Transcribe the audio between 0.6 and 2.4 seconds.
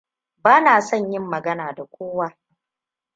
na son yin magana da kowa.